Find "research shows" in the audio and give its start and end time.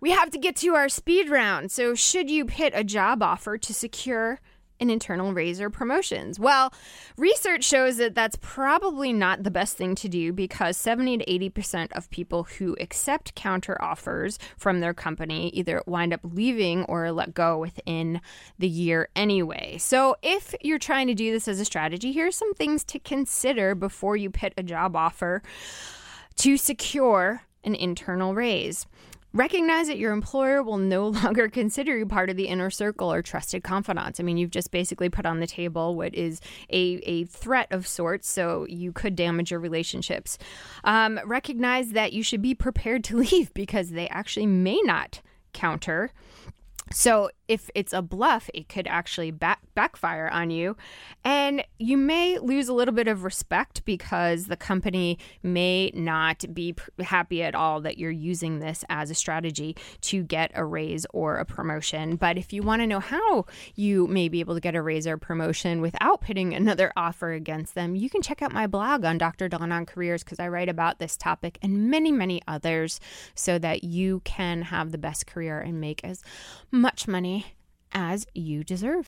7.18-7.98